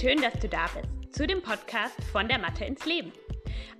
[0.00, 3.12] Schön, dass du da bist zu dem Podcast von der Mathe ins Leben.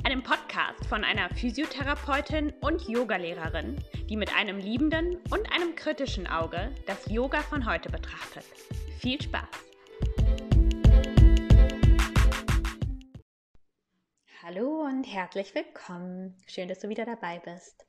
[0.04, 6.70] Einem Podcast von einer Physiotherapeutin und Yogalehrerin, die mit einem liebenden und einem kritischen Auge
[6.86, 8.44] das Yoga von heute betrachtet.
[9.00, 9.48] Viel Spaß!
[14.42, 16.36] Hallo und herzlich willkommen.
[16.46, 17.86] Schön, dass du wieder dabei bist.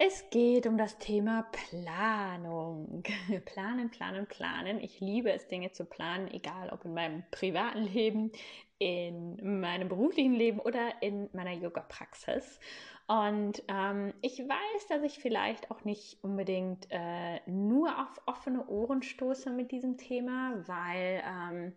[0.00, 3.02] Es geht um das Thema Planung.
[3.46, 4.78] Planen, planen, planen.
[4.80, 8.30] Ich liebe es, Dinge zu planen, egal ob in meinem privaten Leben,
[8.78, 12.60] in meinem beruflichen Leben oder in meiner Yoga-Praxis.
[13.08, 19.02] Und ähm, ich weiß, dass ich vielleicht auch nicht unbedingt äh, nur auf offene Ohren
[19.02, 21.72] stoße mit diesem Thema, weil ähm,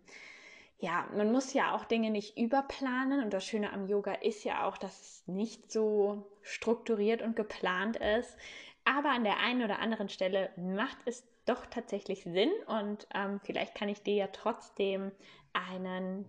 [0.82, 4.66] ja, man muss ja auch Dinge nicht überplanen und das Schöne am Yoga ist ja
[4.66, 8.36] auch, dass es nicht so strukturiert und geplant ist.
[8.84, 13.76] Aber an der einen oder anderen Stelle macht es doch tatsächlich Sinn und ähm, vielleicht
[13.76, 15.12] kann ich dir ja trotzdem
[15.52, 16.24] einen,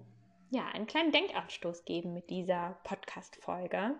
[0.51, 3.95] ja, einen kleinen Denkanstoß geben mit dieser Podcast-Folge.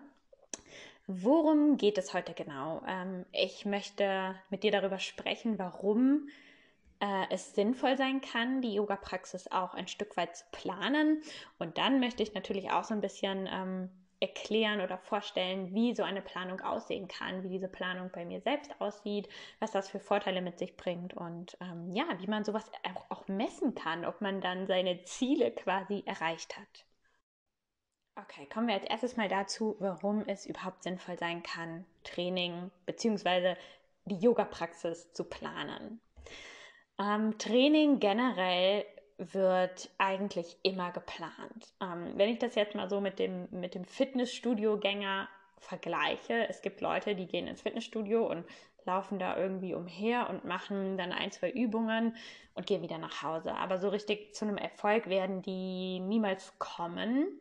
[1.08, 2.80] Worum geht es heute genau?
[2.86, 6.28] Ähm, ich möchte mit dir darüber sprechen, warum
[7.04, 11.22] äh, es sinnvoll sein kann, die Yoga-Praxis auch ein Stück weit zu planen.
[11.58, 16.02] Und dann möchte ich natürlich auch so ein bisschen ähm, erklären oder vorstellen, wie so
[16.02, 19.28] eine Planung aussehen kann, wie diese Planung bei mir selbst aussieht,
[19.60, 22.70] was das für Vorteile mit sich bringt und ähm, ja, wie man sowas
[23.10, 26.86] auch, messen kann, ob man dann seine Ziele quasi erreicht hat.
[28.16, 33.56] Okay, kommen wir als erstes mal dazu, warum es überhaupt sinnvoll sein kann, Training bzw.
[34.06, 36.00] die Yoga-Praxis zu planen.
[36.98, 38.84] Ähm, Training generell
[39.18, 41.72] wird eigentlich immer geplant.
[41.80, 45.28] Ähm, wenn ich das jetzt mal so mit dem, mit dem Fitnessstudio-Gänger
[45.58, 48.44] vergleiche, es gibt Leute, die gehen ins Fitnessstudio und
[48.84, 52.16] laufen da irgendwie umher und machen dann ein, zwei Übungen
[52.54, 53.54] und gehen wieder nach Hause.
[53.54, 57.40] Aber so richtig zu einem Erfolg werden die niemals kommen.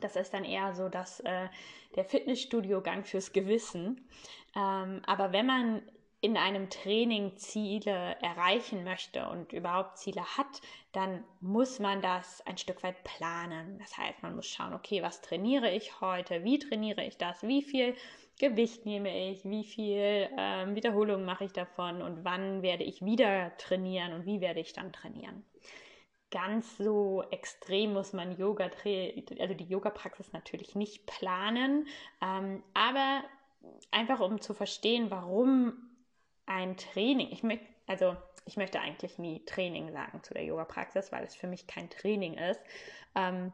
[0.00, 1.48] Das ist dann eher so, dass äh,
[1.96, 4.08] der Fitnessstudio-Gang fürs Gewissen.
[4.56, 5.82] Ähm, aber wenn man
[6.22, 10.60] in einem Training Ziele erreichen möchte und überhaupt Ziele hat,
[10.92, 13.78] dann muss man das ein Stück weit planen.
[13.78, 17.62] Das heißt, man muss schauen, okay, was trainiere ich heute, wie trainiere ich das, wie
[17.62, 17.94] viel
[18.38, 22.02] Gewicht nehme ich, wie viel ähm, Wiederholungen mache ich davon?
[22.02, 25.44] Und wann werde ich wieder trainieren und wie werde ich dann trainieren.
[26.30, 28.70] Ganz so extrem muss man Yoga,
[29.38, 31.88] also die Yoga-Praxis natürlich nicht planen,
[32.22, 33.24] ähm, aber
[33.90, 35.89] einfach um zu verstehen, warum
[36.50, 41.24] ein Training, ich möchte, also ich möchte eigentlich nie Training sagen zu der Yoga-Praxis, weil
[41.24, 42.60] es für mich kein Training ist.
[43.14, 43.52] Ähm,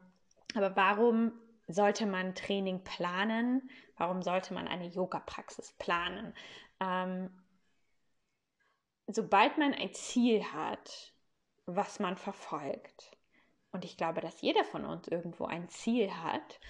[0.55, 1.33] aber warum
[1.69, 3.71] sollte man Training planen?
[3.99, 6.33] Warum sollte man eine Yoga-Praxis planen?
[6.81, 7.31] Ähm,
[9.09, 11.13] sobald man ein Ziel hat,
[11.67, 13.13] was man verfolgt,
[13.73, 16.61] und ich glaube, dass jeder von uns irgendwo ein Ziel hat,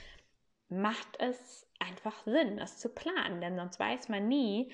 [0.68, 4.72] macht es einfach Sinn, es zu planen, denn sonst weiß man nie,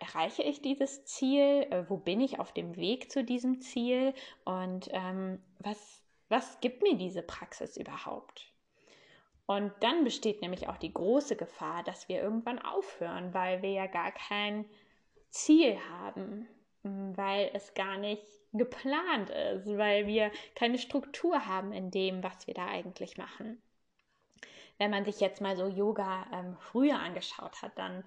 [0.00, 1.66] erreiche ich dieses Ziel?
[1.70, 4.14] Äh, wo bin ich auf dem Weg zu diesem Ziel?
[4.44, 8.52] Und ähm, was, was gibt mir diese Praxis überhaupt?
[9.46, 13.86] Und dann besteht nämlich auch die große Gefahr, dass wir irgendwann aufhören, weil wir ja
[13.86, 14.64] gar kein
[15.28, 16.48] Ziel haben,
[16.82, 22.54] weil es gar nicht geplant ist, weil wir keine Struktur haben in dem, was wir
[22.54, 23.60] da eigentlich machen.
[24.78, 28.04] Wenn man sich jetzt mal so Yoga ähm, früher angeschaut hat, dann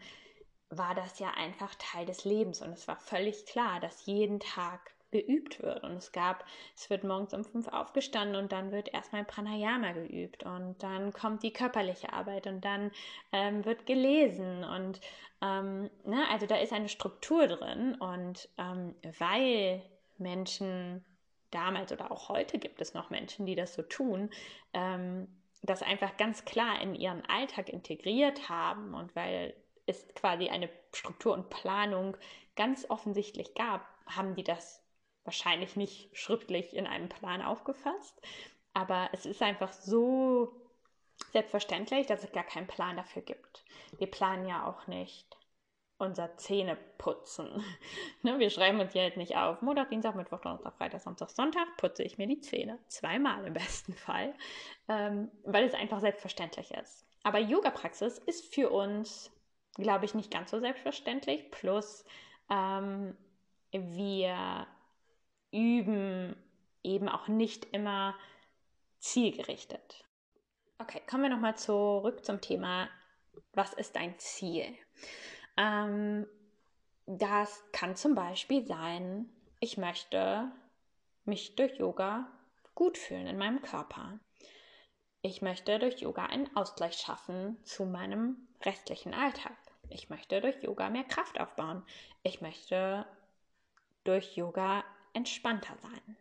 [0.70, 2.62] war das ja einfach Teil des Lebens.
[2.62, 5.84] Und es war völlig klar, dass jeden Tag geübt wird.
[5.84, 6.44] Und es gab,
[6.76, 10.44] es wird morgens um fünf aufgestanden und dann wird erstmal Pranayama geübt.
[10.44, 12.92] Und dann kommt die körperliche Arbeit und dann
[13.32, 14.64] ähm, wird gelesen.
[14.64, 15.00] Und
[15.42, 17.96] ähm, ne, also da ist eine Struktur drin.
[17.96, 19.82] Und ähm, weil
[20.18, 21.06] Menschen
[21.52, 24.30] damals oder auch heute gibt es noch Menschen, die das so tun,
[24.74, 25.28] ähm,
[25.64, 29.56] das einfach ganz klar in ihren Alltag integriert haben und weil
[29.88, 32.16] es quasi eine Struktur und Planung
[32.56, 34.84] ganz offensichtlich gab, haben die das
[35.24, 38.22] wahrscheinlich nicht schriftlich in einem Plan aufgefasst.
[38.74, 40.54] Aber es ist einfach so
[41.32, 43.66] selbstverständlich, dass es gar keinen Plan dafür gibt.
[43.98, 45.38] Wir planen ja auch nicht
[45.98, 47.64] unser Zähneputzen.
[48.22, 49.62] ne, wir schreiben uns ja jetzt nicht auf.
[49.62, 52.78] Montag, Dienstag, Mittwoch, Donnerstag, Freitag, Samstag, Sonntag putze ich mir die Zähne.
[52.88, 54.34] Zweimal im besten Fall.
[54.88, 57.06] Ähm, weil es einfach selbstverständlich ist.
[57.24, 59.32] Aber Yoga-Praxis ist für uns
[59.78, 61.52] glaube ich, nicht ganz so selbstverständlich.
[61.52, 62.06] Plus,
[62.50, 63.16] ähm,
[63.72, 64.68] wir
[65.52, 66.36] üben
[66.84, 68.16] eben auch nicht immer
[69.00, 70.06] zielgerichtet.
[70.80, 72.90] Okay, kommen wir nochmal zurück zum Thema,
[73.54, 74.76] was ist dein Ziel?
[75.58, 76.28] Ähm,
[77.06, 79.30] das kann zum Beispiel sein,
[79.60, 80.52] ich möchte
[81.26, 82.32] mich durch Yoga
[82.76, 84.20] gut fühlen in meinem Körper.
[85.22, 89.58] Ich möchte durch Yoga einen Ausgleich schaffen zu meinem restlichen Alltag.
[89.90, 91.84] Ich möchte durch Yoga mehr Kraft aufbauen.
[92.24, 93.06] Ich möchte
[94.04, 96.18] durch Yoga entspannter sein.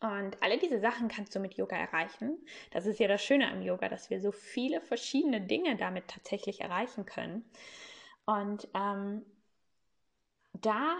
[0.00, 2.44] Und alle diese Sachen kannst du mit Yoga erreichen.
[2.72, 6.60] Das ist ja das Schöne am Yoga, dass wir so viele verschiedene Dinge damit tatsächlich
[6.60, 7.44] erreichen können.
[8.26, 9.24] Und ähm,
[10.54, 10.96] da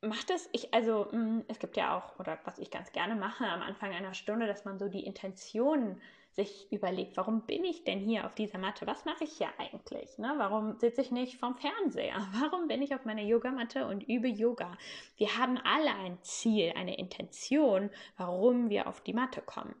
[0.00, 3.44] macht es, ich, also mm, es gibt ja auch, oder was ich ganz gerne mache
[3.44, 6.00] am Anfang einer Stunde, dass man so die Intention
[6.38, 8.86] sich überlegt, warum bin ich denn hier auf dieser Matte?
[8.86, 10.18] Was mache ich hier eigentlich?
[10.18, 10.34] Ne?
[10.36, 12.14] Warum sitze ich nicht vorm Fernseher?
[12.40, 14.78] Warum bin ich auf meiner Yogamatte und übe Yoga?
[15.16, 19.74] Wir haben alle ein Ziel, eine Intention, warum wir auf die Matte kommen.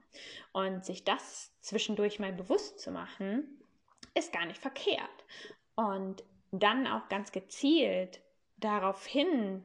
[0.52, 3.62] Und sich das zwischendurch mal bewusst zu machen,
[4.14, 5.24] ist gar nicht verkehrt.
[5.76, 8.20] Und dann auch ganz gezielt
[8.56, 9.62] darauf hin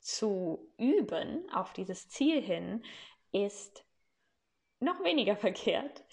[0.00, 2.82] zu üben, auf dieses Ziel hin,
[3.32, 3.84] ist
[4.80, 6.04] noch weniger verkehrt.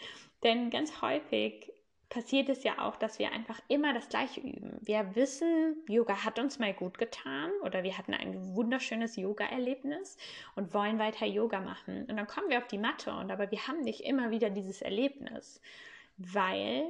[0.44, 1.72] Denn ganz häufig
[2.10, 4.78] passiert es ja auch, dass wir einfach immer das Gleiche üben.
[4.82, 10.18] Wir wissen, Yoga hat uns mal gut getan oder wir hatten ein wunderschönes Yoga-Erlebnis
[10.56, 12.06] und wollen weiter Yoga machen.
[12.08, 14.82] Und dann kommen wir auf die Matte und aber wir haben nicht immer wieder dieses
[14.82, 15.62] Erlebnis,
[16.18, 16.86] weil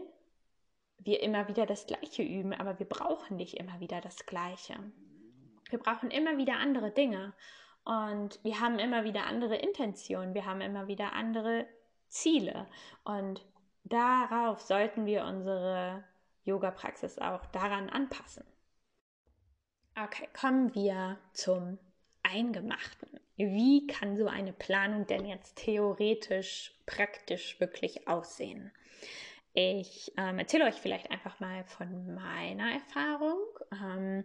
[1.00, 4.75] wir immer wieder das Gleiche üben, aber wir brauchen nicht immer wieder das Gleiche.
[5.69, 7.33] Wir brauchen immer wieder andere Dinge
[7.83, 11.67] und wir haben immer wieder andere Intentionen, wir haben immer wieder andere
[12.07, 12.67] Ziele
[13.03, 13.45] und
[13.83, 16.03] darauf sollten wir unsere
[16.43, 18.45] Yoga-Praxis auch daran anpassen.
[20.01, 21.79] Okay, kommen wir zum
[22.23, 23.19] Eingemachten.
[23.35, 28.71] Wie kann so eine Planung denn jetzt theoretisch, praktisch wirklich aussehen?
[29.53, 33.39] Ich ähm, erzähle euch vielleicht einfach mal von meiner Erfahrung.
[33.71, 34.23] Ähm,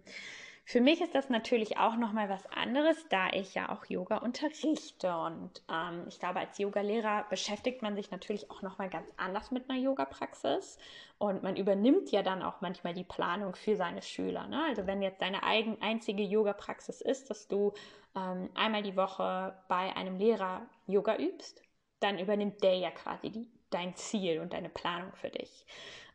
[0.65, 5.15] für mich ist das natürlich auch nochmal was anderes, da ich ja auch Yoga unterrichte.
[5.15, 9.69] Und ähm, ich glaube, als Yogalehrer beschäftigt man sich natürlich auch nochmal ganz anders mit
[9.69, 10.79] einer Yoga-Praxis.
[11.19, 14.47] Und man übernimmt ja dann auch manchmal die Planung für seine Schüler.
[14.47, 14.63] Ne?
[14.69, 17.73] Also wenn jetzt deine eigen, einzige Yoga-Praxis ist, dass du
[18.17, 21.63] ähm, einmal die Woche bei einem Lehrer Yoga übst,
[21.99, 25.67] dann übernimmt der ja quasi die, dein Ziel und deine Planung für dich.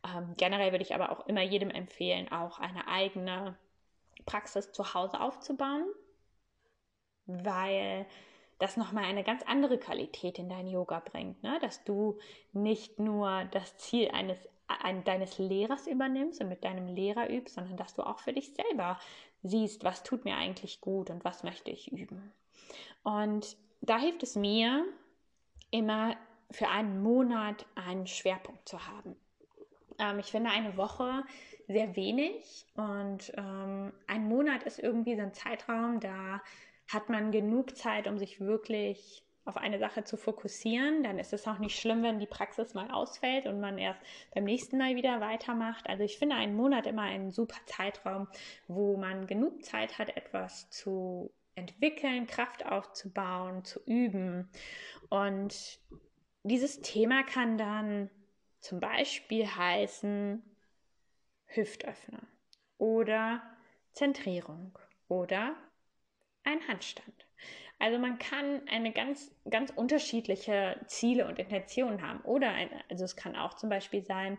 [0.06, 3.58] Ähm, generell würde ich aber auch immer jedem empfehlen, auch eine eigene
[4.28, 5.88] Praxis zu Hause aufzubauen,
[7.26, 8.06] weil
[8.60, 11.58] das nochmal eine ganz andere Qualität in dein Yoga bringt, ne?
[11.62, 12.20] dass du
[12.54, 14.38] nicht nur das Ziel eines
[14.68, 18.54] ein, deines Lehrers übernimmst und mit deinem Lehrer übst, sondern dass du auch für dich
[18.54, 19.00] selber
[19.42, 22.34] siehst, was tut mir eigentlich gut und was möchte ich üben.
[23.04, 24.86] Und da hilft es mir,
[25.72, 26.16] immer
[26.52, 29.16] für einen Monat einen Schwerpunkt zu haben.
[30.00, 31.24] Ähm, ich finde eine Woche
[31.68, 36.42] sehr wenig und ähm, ein Monat ist irgendwie so ein Zeitraum, da
[36.88, 41.04] hat man genug Zeit, um sich wirklich auf eine Sache zu fokussieren.
[41.04, 44.00] Dann ist es auch nicht schlimm, wenn die Praxis mal ausfällt und man erst
[44.34, 45.88] beim nächsten Mal wieder weitermacht.
[45.90, 48.28] Also ich finde einen Monat immer einen super Zeitraum,
[48.68, 54.50] wo man genug Zeit hat, etwas zu entwickeln, Kraft aufzubauen, zu üben.
[55.10, 55.80] Und
[56.44, 58.10] dieses Thema kann dann
[58.60, 60.44] zum Beispiel heißen
[61.48, 62.22] Hüftöffner
[62.78, 63.42] oder
[63.94, 64.78] Zentrierung
[65.08, 65.56] oder
[66.44, 67.26] ein Handstand.
[67.80, 72.22] Also man kann eine ganz, ganz unterschiedliche Ziele und Intentionen haben.
[72.22, 74.38] Oder ein, also es kann auch zum Beispiel sein,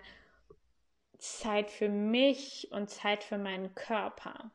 [1.19, 4.50] Zeit für mich und Zeit für meinen Körper.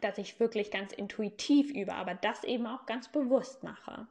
[0.00, 4.06] Dass ich wirklich ganz intuitiv übe, aber das eben auch ganz bewusst mache.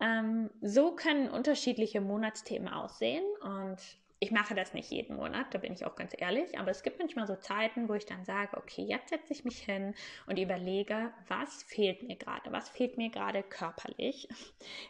[0.00, 3.78] Ähm, so können unterschiedliche Monatsthemen aussehen und
[4.22, 7.00] ich mache das nicht jeden Monat, da bin ich auch ganz ehrlich, aber es gibt
[7.00, 9.96] manchmal so Zeiten, wo ich dann sage, okay, jetzt setze ich mich hin
[10.28, 14.28] und überlege, was fehlt mir gerade, was fehlt mir gerade körperlich.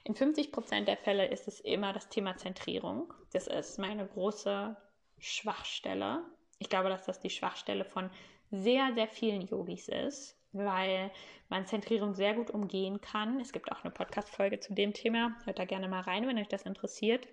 [0.05, 3.15] In 50 Prozent der Fälle ist es immer das Thema Zentrierung.
[3.33, 4.77] Das ist meine große
[5.19, 6.27] Schwachstelle.
[6.59, 8.11] Ich glaube, dass das die Schwachstelle von
[8.51, 11.11] sehr, sehr vielen Yogis ist, weil
[11.49, 13.41] man Zentrierung sehr gut umgehen kann.
[13.41, 15.35] Es gibt auch eine Podcast-Folge zu dem Thema.
[15.47, 17.29] Hört da gerne mal rein, wenn euch das interessiert.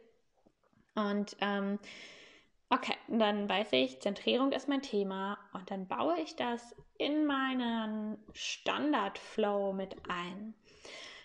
[1.00, 1.80] Und ähm,
[2.70, 8.18] okay, dann weiß ich, Zentrierung ist mein Thema und dann baue ich das in meinen
[8.34, 10.54] Standardflow mit ein.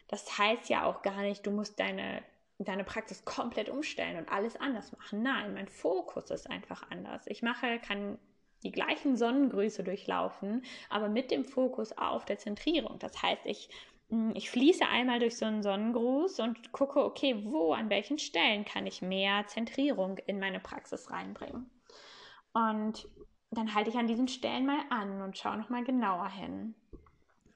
[0.08, 2.22] Das heißt ja auch gar nicht, du musst deine,
[2.58, 5.22] deine Praxis komplett umstellen und alles anders machen.
[5.22, 7.26] Nein, mein Fokus ist einfach anders.
[7.26, 8.18] Ich mache, kann
[8.62, 12.98] die gleichen Sonnengrüße durchlaufen, aber mit dem Fokus auf der Zentrierung.
[12.98, 13.68] Das heißt, ich
[14.34, 18.86] ich fließe einmal durch so einen Sonnengruß und gucke, okay, wo, an welchen Stellen kann
[18.86, 21.70] ich mehr Zentrierung in meine Praxis reinbringen.
[22.52, 23.08] Und
[23.50, 26.74] dann halte ich an diesen Stellen mal an und schaue nochmal genauer hin.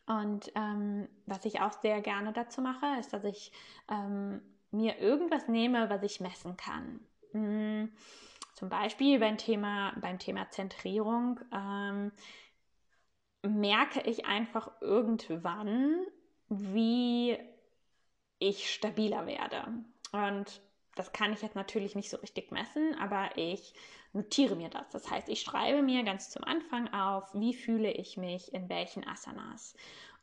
[0.06, 3.52] Und ähm, was ich auch sehr gerne dazu mache, ist, dass ich
[3.90, 4.40] ähm,
[4.70, 7.00] mir irgendwas nehme, was ich messen kann.
[7.32, 7.92] Mhm.
[8.54, 12.10] Zum Beispiel beim Thema, beim Thema Zentrierung ähm,
[13.42, 16.06] merke ich einfach irgendwann,
[16.48, 17.38] wie
[18.38, 19.64] ich stabiler werde.
[20.12, 20.60] Und
[20.94, 23.74] das kann ich jetzt natürlich nicht so richtig messen, aber ich
[24.12, 24.88] notiere mir das.
[24.90, 29.06] Das heißt, ich schreibe mir ganz zum Anfang auf, wie fühle ich mich in welchen
[29.06, 29.76] Asanas.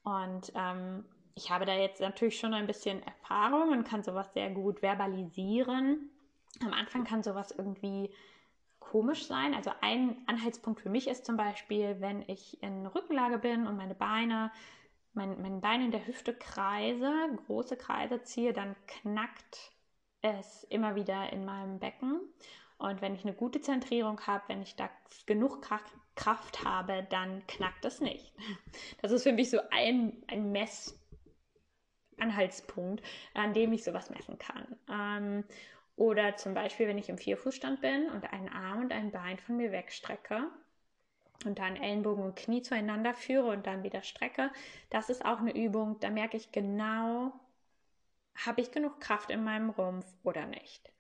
[0.04, 1.06] Und ähm,
[1.36, 6.10] ich habe da jetzt natürlich schon ein bisschen Erfahrung und kann sowas sehr gut verbalisieren.
[6.62, 8.10] Am Anfang kann sowas irgendwie
[8.80, 9.54] komisch sein.
[9.54, 13.96] Also ein Anhaltspunkt für mich ist zum Beispiel, wenn ich in Rückenlage bin und meine
[13.96, 14.52] Beine,
[15.16, 17.12] mein, mein Bein in der Hüfte kreise,
[17.46, 19.72] große Kreise ziehe, dann knackt
[20.22, 22.20] es immer wieder in meinem Becken.
[22.78, 24.90] Und wenn ich eine gute Zentrierung habe, wenn ich da
[25.26, 25.62] genug
[26.16, 28.34] Kraft habe, dann knackt es nicht.
[29.02, 33.02] Das ist für mich so ein, ein Messanhaltspunkt,
[33.34, 34.76] an dem ich sowas messen kann.
[34.92, 35.46] Ähm,
[35.96, 39.56] oder zum Beispiel, wenn ich im Vierfußstand bin und einen Arm und ein Bein von
[39.56, 40.50] mir wegstrecke
[41.44, 44.52] und dann Ellenbogen und Knie zueinander führe und dann wieder strecke.
[44.90, 47.34] Das ist auch eine Übung, da merke ich genau,
[48.46, 50.92] habe ich genug Kraft in meinem Rumpf oder nicht.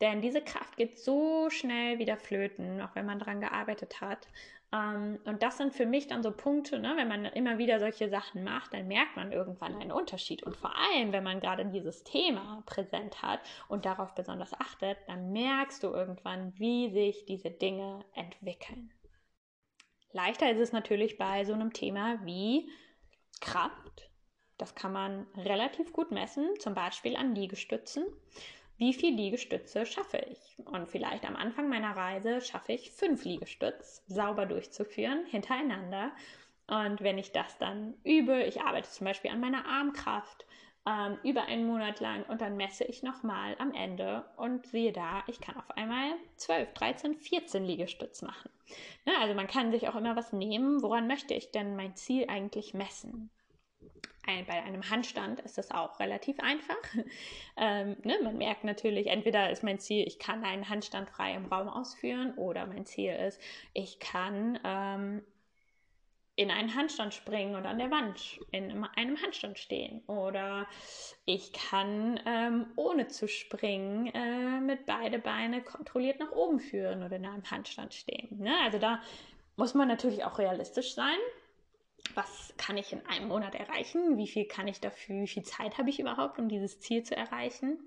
[0.00, 4.28] Denn diese Kraft geht so schnell wieder flöten, auch wenn man daran gearbeitet hat.
[4.72, 6.94] Ähm, und das sind für mich dann so Punkte, ne?
[6.96, 10.42] wenn man immer wieder solche Sachen macht, dann merkt man irgendwann einen Unterschied.
[10.44, 15.32] Und vor allem, wenn man gerade dieses Thema präsent hat und darauf besonders achtet, dann
[15.32, 18.92] merkst du irgendwann, wie sich diese Dinge entwickeln.
[20.12, 22.70] Leichter ist es natürlich bei so einem Thema wie
[23.40, 24.10] Kraft.
[24.56, 28.04] Das kann man relativ gut messen, zum Beispiel an Liegestützen
[28.78, 30.64] wie viel Liegestütze schaffe ich?
[30.64, 36.12] Und vielleicht am Anfang meiner Reise schaffe ich fünf Liegestütz sauber durchzuführen, hintereinander.
[36.68, 40.46] Und wenn ich das dann übe, ich arbeite zum Beispiel an meiner Armkraft
[40.88, 45.22] ähm, über einen Monat lang und dann messe ich nochmal am Ende und siehe da,
[45.26, 48.50] ich kann auf einmal 12, 13, 14 Liegestütz machen.
[49.04, 51.94] Ja, ne, also man kann sich auch immer was nehmen, woran möchte ich denn mein
[51.96, 53.30] Ziel eigentlich messen?
[54.28, 56.76] ein, bei einem Handstand ist das auch relativ einfach.
[57.60, 61.46] Ähm, ne, man merkt natürlich, entweder ist mein Ziel, ich kann einen Handstand frei im
[61.46, 63.40] Raum ausführen, oder mein Ziel ist,
[63.74, 65.22] ich kann ähm,
[66.38, 70.02] in einen Handstand springen und an der Wand in einem Handstand stehen.
[70.06, 70.68] Oder
[71.24, 77.16] ich kann ähm, ohne zu springen äh, mit beide Beine kontrolliert nach oben führen oder
[77.16, 78.38] in einem Handstand stehen.
[78.38, 78.54] Ne?
[78.62, 79.02] Also da
[79.56, 81.18] muss man natürlich auch realistisch sein
[82.14, 85.78] was kann ich in einem Monat erreichen, wie viel kann ich dafür, wie viel Zeit
[85.78, 87.78] habe ich überhaupt, um dieses Ziel zu erreichen.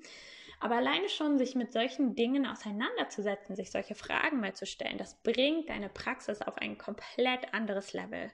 [0.61, 5.15] Aber alleine schon sich mit solchen Dingen auseinanderzusetzen, sich solche Fragen mal zu stellen, das
[5.15, 8.31] bringt deine Praxis auf ein komplett anderes Level,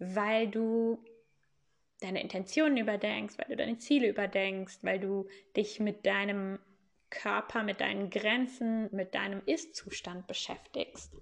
[0.00, 1.00] weil du
[2.00, 6.58] deine Intentionen überdenkst, weil du deine Ziele überdenkst, weil du dich mit deinem
[7.10, 11.12] Körper, mit deinen Grenzen, mit deinem Ist-Zustand beschäftigst.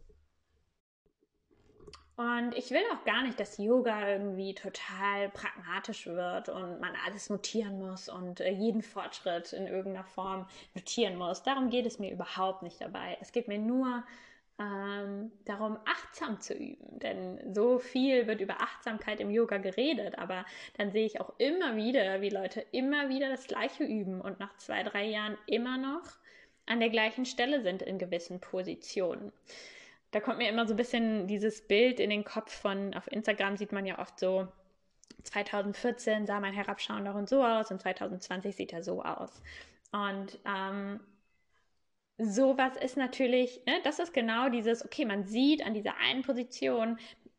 [2.17, 7.29] Und ich will auch gar nicht, dass Yoga irgendwie total pragmatisch wird und man alles
[7.29, 11.43] notieren muss und äh, jeden Fortschritt in irgendeiner Form notieren muss.
[11.43, 13.19] Darum geht es mir überhaupt nicht dabei.
[13.21, 14.03] Es geht mir nur
[14.59, 16.99] ähm, darum, achtsam zu üben.
[17.01, 20.47] Denn so viel wird über Achtsamkeit im Yoga geredet, aber
[20.79, 24.57] dann sehe ich auch immer wieder, wie Leute immer wieder das Gleiche üben und nach
[24.57, 26.17] zwei, drei Jahren immer noch
[26.65, 29.33] an der gleichen Stelle sind in gewissen Positionen
[30.11, 33.57] da kommt mir immer so ein bisschen dieses Bild in den Kopf von, auf Instagram
[33.57, 34.49] sieht man ja oft so,
[35.25, 39.43] 2014 sah mein Herabschauen noch und so aus und 2020 sieht er so aus.
[39.93, 41.01] Und ähm,
[42.19, 46.99] sowas ist natürlich, ne, das ist genau dieses, okay, man sieht an dieser einen Position,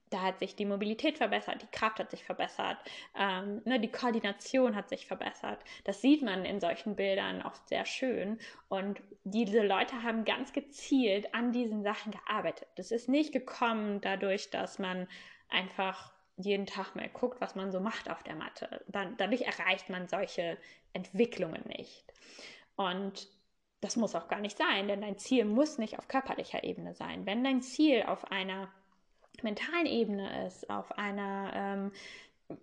[0.10, 2.78] da hat sich die Mobilität verbessert, die Kraft hat sich verbessert,
[3.18, 5.60] ähm, ne, die Koordination hat sich verbessert.
[5.84, 8.40] Das sieht man in solchen Bildern oft sehr schön.
[8.70, 12.68] Und diese Leute haben ganz gezielt an diesen Sachen gearbeitet.
[12.76, 15.08] Das ist nicht gekommen dadurch, dass man
[15.50, 18.84] einfach jeden Tag mal guckt, was man so macht auf der Matte.
[18.88, 20.58] Dann, dadurch erreicht man solche
[20.94, 22.06] Entwicklungen nicht.
[22.76, 23.28] Und
[23.82, 27.26] das muss auch gar nicht sein, denn dein Ziel muss nicht auf körperlicher Ebene sein.
[27.26, 28.70] Wenn dein Ziel auf einer
[29.44, 31.92] mentalen Ebene ist, auf einer ähm,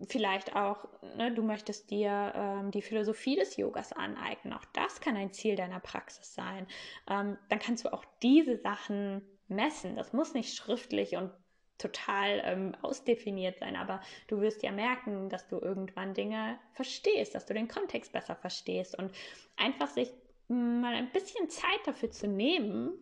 [0.06, 5.16] vielleicht auch, ne, du möchtest dir ähm, die Philosophie des Yogas aneignen, auch das kann
[5.16, 6.66] ein Ziel deiner Praxis sein,
[7.08, 9.94] ähm, dann kannst du auch diese Sachen messen.
[9.96, 11.30] Das muss nicht schriftlich und
[11.76, 17.46] total ähm, ausdefiniert sein, aber du wirst ja merken, dass du irgendwann Dinge verstehst, dass
[17.46, 19.12] du den Kontext besser verstehst und
[19.56, 20.10] einfach sich
[20.48, 22.92] mal ein bisschen Zeit dafür zu nehmen,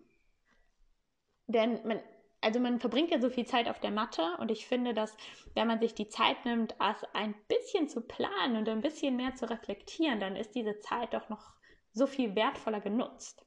[1.46, 2.00] denn man,
[2.42, 5.16] also man verbringt ja so viel Zeit auf der Matte und ich finde, dass
[5.54, 9.34] wenn man sich die Zeit nimmt, es ein bisschen zu planen und ein bisschen mehr
[9.34, 11.52] zu reflektieren, dann ist diese Zeit doch noch
[11.92, 13.44] so viel wertvoller genutzt.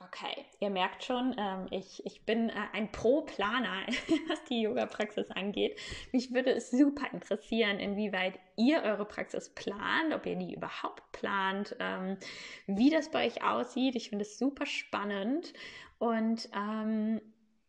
[0.00, 3.84] Okay, ihr merkt schon, ähm, ich, ich bin äh, ein Pro-Planer,
[4.28, 5.76] was die Yoga-Praxis angeht.
[6.12, 11.74] Mich würde es super interessieren, inwieweit ihr eure Praxis plant, ob ihr die überhaupt plant,
[11.80, 12.16] ähm,
[12.68, 13.96] wie das bei euch aussieht.
[13.96, 15.52] Ich finde es super spannend
[15.98, 17.20] und ähm,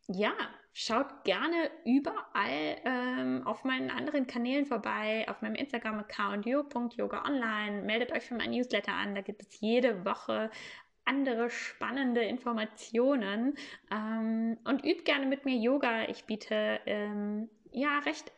[0.07, 0.33] ja,
[0.73, 7.81] schaut gerne überall ähm, auf meinen anderen Kanälen vorbei, auf meinem Instagram-Account yo.yogaonline.
[7.83, 10.49] Meldet euch für mein Newsletter an, da gibt es jede Woche
[11.05, 13.55] andere spannende Informationen
[13.91, 16.07] ähm, und übt gerne mit mir Yoga.
[16.07, 18.31] Ich biete ähm, ja recht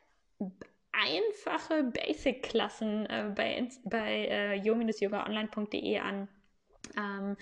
[0.93, 6.27] einfache Basic-Klassen äh, bei, bei äh, yo-yogaonline.de an.
[6.98, 7.38] Ähm,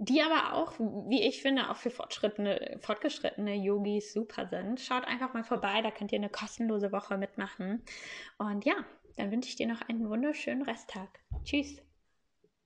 [0.00, 4.80] die aber auch, wie ich finde, auch für fortschrittene, fortgeschrittene Yogis super sind.
[4.80, 7.82] Schaut einfach mal vorbei, da könnt ihr eine kostenlose Woche mitmachen.
[8.38, 8.76] Und ja,
[9.18, 11.08] dann wünsche ich dir noch einen wunderschönen Resttag.
[11.44, 11.82] Tschüss.